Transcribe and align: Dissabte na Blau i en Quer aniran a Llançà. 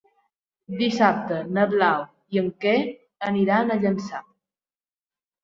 Dissabte 0.77 1.37
na 1.57 1.65
Blau 1.73 2.05
i 2.37 2.41
en 2.43 2.49
Quer 2.65 2.73
aniran 3.29 3.71
a 3.71 3.79
Llançà. 3.85 4.25